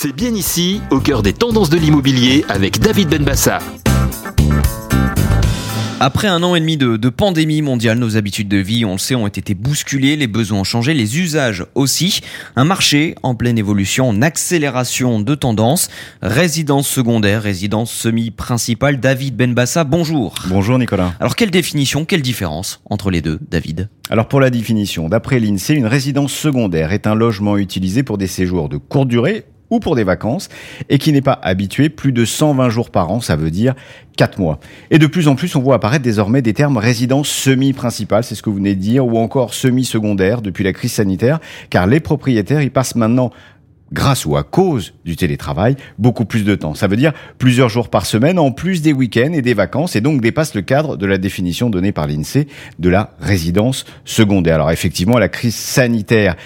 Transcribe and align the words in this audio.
C'est 0.00 0.14
bien 0.14 0.32
ici, 0.32 0.80
au 0.92 1.00
cœur 1.00 1.24
des 1.24 1.32
tendances 1.32 1.70
de 1.70 1.76
l'immobilier 1.76 2.44
avec 2.48 2.78
David 2.78 3.08
Benbassa. 3.08 3.58
Après 5.98 6.28
un 6.28 6.40
an 6.44 6.54
et 6.54 6.60
demi 6.60 6.76
de, 6.76 6.96
de, 6.96 7.08
pandémie 7.08 7.62
mondiale, 7.62 7.98
nos 7.98 8.16
habitudes 8.16 8.46
de 8.46 8.58
vie, 8.58 8.84
on 8.84 8.92
le 8.92 8.98
sait, 8.98 9.16
ont 9.16 9.26
été 9.26 9.54
bousculées, 9.54 10.14
les 10.14 10.28
besoins 10.28 10.60
ont 10.60 10.64
changé, 10.64 10.94
les 10.94 11.18
usages 11.18 11.66
aussi. 11.74 12.20
Un 12.54 12.64
marché 12.64 13.16
en 13.24 13.34
pleine 13.34 13.58
évolution, 13.58 14.08
en 14.08 14.22
accélération 14.22 15.18
de 15.18 15.34
tendance. 15.34 15.88
Résidence 16.22 16.86
secondaire, 16.86 17.42
résidence 17.42 17.90
semi-principale. 17.90 19.00
David 19.00 19.34
Benbassa, 19.34 19.82
bonjour. 19.82 20.36
Bonjour 20.46 20.78
Nicolas. 20.78 21.12
Alors 21.18 21.34
quelle 21.34 21.50
définition, 21.50 22.04
quelle 22.04 22.22
différence 22.22 22.80
entre 22.88 23.10
les 23.10 23.20
deux, 23.20 23.40
David? 23.50 23.88
Alors 24.10 24.28
pour 24.28 24.38
la 24.38 24.50
définition, 24.50 25.08
d'après 25.08 25.40
l'INSEE, 25.40 25.74
une 25.74 25.86
résidence 25.86 26.32
secondaire 26.32 26.92
est 26.92 27.08
un 27.08 27.16
logement 27.16 27.56
utilisé 27.56 28.04
pour 28.04 28.16
des 28.16 28.28
séjours 28.28 28.68
de 28.68 28.76
courte 28.76 29.08
durée 29.08 29.44
ou 29.70 29.80
pour 29.80 29.96
des 29.96 30.04
vacances 30.04 30.48
et 30.88 30.98
qui 30.98 31.12
n'est 31.12 31.22
pas 31.22 31.38
habitué 31.42 31.88
plus 31.88 32.12
de 32.12 32.24
120 32.24 32.70
jours 32.70 32.90
par 32.90 33.10
an, 33.10 33.20
ça 33.20 33.36
veut 33.36 33.50
dire 33.50 33.74
4 34.16 34.38
mois. 34.38 34.58
Et 34.90 34.98
de 34.98 35.06
plus 35.06 35.28
en 35.28 35.36
plus, 35.36 35.54
on 35.56 35.60
voit 35.60 35.76
apparaître 35.76 36.04
désormais 36.04 36.42
des 36.42 36.54
termes 36.54 36.76
résidence 36.76 37.28
semi-principale, 37.28 38.24
c'est 38.24 38.34
ce 38.34 38.42
que 38.42 38.50
vous 38.50 38.56
venez 38.56 38.74
de 38.74 38.80
dire, 38.80 39.06
ou 39.06 39.18
encore 39.18 39.54
semi-secondaire 39.54 40.42
depuis 40.42 40.64
la 40.64 40.72
crise 40.72 40.92
sanitaire, 40.92 41.38
car 41.70 41.86
les 41.86 42.00
propriétaires 42.00 42.62
y 42.62 42.70
passent 42.70 42.96
maintenant 42.96 43.30
grâce 43.92 44.26
ou 44.26 44.36
à 44.36 44.42
cause 44.42 44.94
du 45.04 45.16
télétravail, 45.16 45.76
beaucoup 45.98 46.24
plus 46.24 46.44
de 46.44 46.54
temps. 46.54 46.74
Ça 46.74 46.88
veut 46.88 46.96
dire 46.96 47.12
plusieurs 47.38 47.68
jours 47.68 47.88
par 47.88 48.06
semaine, 48.06 48.38
en 48.38 48.50
plus 48.50 48.82
des 48.82 48.92
week-ends 48.92 49.32
et 49.32 49.42
des 49.42 49.54
vacances, 49.54 49.96
et 49.96 50.00
donc 50.00 50.20
dépasse 50.20 50.54
le 50.54 50.62
cadre 50.62 50.96
de 50.96 51.06
la 51.06 51.18
définition 51.18 51.70
donnée 51.70 51.92
par 51.92 52.06
l'INSEE 52.06 52.48
de 52.78 52.88
la 52.88 53.14
résidence 53.18 53.84
secondaire. 54.04 54.56
Alors 54.56 54.70
effectivement, 54.70 55.18
la 55.18 55.28
crise 55.28 55.54
sanitaire 55.54 56.36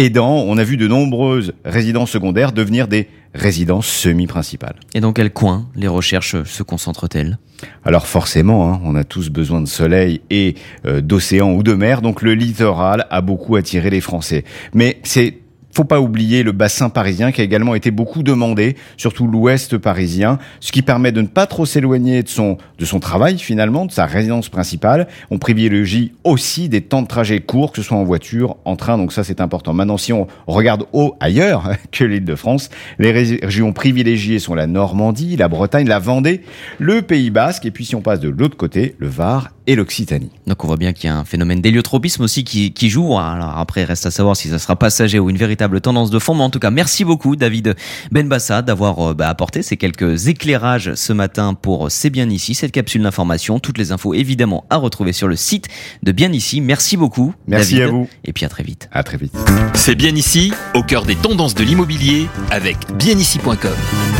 aidant, 0.00 0.44
on 0.46 0.56
a 0.56 0.64
vu 0.64 0.76
de 0.76 0.88
nombreuses 0.88 1.52
résidences 1.64 2.10
secondaires 2.10 2.52
devenir 2.52 2.88
des 2.88 3.08
résidences 3.34 3.86
semi-principales. 3.86 4.76
Et 4.94 5.00
dans 5.00 5.12
quel 5.12 5.30
coin 5.30 5.68
les 5.76 5.88
recherches 5.88 6.42
se 6.42 6.62
concentrent-elles? 6.62 7.38
Alors 7.84 8.06
forcément, 8.06 8.72
hein, 8.72 8.80
on 8.84 8.96
a 8.96 9.04
tous 9.04 9.28
besoin 9.28 9.60
de 9.60 9.68
soleil 9.68 10.22
et 10.30 10.54
euh, 10.86 11.00
d'océan 11.00 11.52
ou 11.52 11.62
de 11.62 11.74
mer, 11.74 12.00
donc 12.00 12.22
le 12.22 12.34
littoral 12.34 13.06
a 13.10 13.20
beaucoup 13.20 13.56
attiré 13.56 13.90
les 13.90 14.00
Français. 14.00 14.44
Mais 14.72 14.98
c'est 15.02 15.39
faut 15.72 15.84
pas 15.84 16.00
oublier 16.00 16.42
le 16.42 16.52
bassin 16.52 16.88
parisien 16.88 17.32
qui 17.32 17.40
a 17.40 17.44
également 17.44 17.74
été 17.74 17.90
beaucoup 17.90 18.22
demandé, 18.22 18.76
surtout 18.96 19.26
l'ouest 19.26 19.78
parisien, 19.78 20.38
ce 20.60 20.72
qui 20.72 20.82
permet 20.82 21.12
de 21.12 21.20
ne 21.20 21.26
pas 21.26 21.46
trop 21.46 21.66
s'éloigner 21.66 22.22
de 22.22 22.28
son, 22.28 22.58
de 22.78 22.84
son 22.84 23.00
travail 23.00 23.38
finalement, 23.38 23.86
de 23.86 23.92
sa 23.92 24.06
résidence 24.06 24.48
principale. 24.48 25.08
On 25.30 25.38
privilégie 25.38 26.12
aussi 26.24 26.68
des 26.68 26.80
temps 26.80 27.02
de 27.02 27.06
trajet 27.06 27.40
courts, 27.40 27.72
que 27.72 27.80
ce 27.80 27.88
soit 27.88 27.96
en 27.96 28.04
voiture, 28.04 28.56
en 28.64 28.76
train, 28.76 28.98
donc 28.98 29.12
ça 29.12 29.24
c'est 29.24 29.40
important. 29.40 29.72
Maintenant, 29.72 29.98
si 29.98 30.12
on 30.12 30.26
regarde 30.46 30.84
au 30.92 31.14
ailleurs 31.20 31.70
que 31.92 32.04
l'île 32.04 32.24
de 32.24 32.34
France, 32.34 32.70
les 32.98 33.12
régions 33.12 33.72
privilégiées 33.72 34.38
sont 34.38 34.54
la 34.54 34.66
Normandie, 34.66 35.36
la 35.36 35.48
Bretagne, 35.48 35.86
la 35.86 35.98
Vendée, 35.98 36.42
le 36.78 37.02
Pays 37.02 37.30
Basque, 37.30 37.66
et 37.66 37.70
puis 37.70 37.84
si 37.84 37.94
on 37.94 38.02
passe 38.02 38.20
de 38.20 38.28
l'autre 38.28 38.56
côté, 38.56 38.94
le 38.98 39.08
Var 39.08 39.50
et 39.66 39.76
l'Occitanie. 39.76 40.30
Donc 40.46 40.64
on 40.64 40.66
voit 40.66 40.76
bien 40.76 40.92
qu'il 40.92 41.08
y 41.08 41.12
a 41.12 41.16
un 41.16 41.24
phénomène 41.24 41.60
d'héliotropisme 41.60 42.24
aussi 42.24 42.44
qui, 42.44 42.72
qui 42.72 42.90
joue. 42.90 43.16
Alors 43.18 43.56
après, 43.58 43.84
reste 43.84 44.06
à 44.06 44.10
savoir 44.10 44.36
si 44.36 44.48
ça 44.48 44.58
sera 44.58 44.76
passager 44.76 45.18
ou 45.18 45.30
une 45.30 45.36
véritable 45.36 45.59
tendance 45.80 46.10
de 46.10 46.18
fond. 46.18 46.34
Mais 46.34 46.42
en 46.42 46.50
tout 46.50 46.58
cas, 46.58 46.70
merci 46.70 47.04
beaucoup 47.04 47.36
David 47.36 47.76
Benbassa 48.10 48.62
d'avoir 48.62 49.10
euh, 49.10 49.14
bah, 49.14 49.28
apporté 49.28 49.62
ces 49.62 49.76
quelques 49.76 50.28
éclairages 50.28 50.94
ce 50.94 51.12
matin 51.12 51.54
pour 51.54 51.90
C'est 51.90 52.10
bien 52.10 52.28
ici, 52.28 52.54
cette 52.54 52.72
capsule 52.72 53.02
d'information. 53.02 53.58
Toutes 53.58 53.78
les 53.78 53.92
infos 53.92 54.14
évidemment 54.14 54.64
à 54.70 54.76
retrouver 54.76 55.12
sur 55.12 55.28
le 55.28 55.36
site 55.36 55.68
de 56.02 56.12
Bien 56.12 56.32
ici. 56.32 56.60
Merci 56.60 56.96
beaucoup. 56.96 57.34
Merci 57.46 57.80
à 57.80 57.86
vous. 57.86 58.08
Et 58.24 58.32
puis 58.32 58.44
à 58.44 58.48
très 58.48 58.62
vite. 58.62 58.88
À 58.92 59.02
très 59.02 59.16
vite. 59.16 59.34
C'est 59.74 59.94
bien 59.94 60.14
ici, 60.14 60.52
au 60.74 60.82
cœur 60.82 61.04
des 61.04 61.16
tendances 61.16 61.54
de 61.54 61.62
l'immobilier 61.62 62.26
avec 62.50 62.76
bienici.com. 62.96 64.08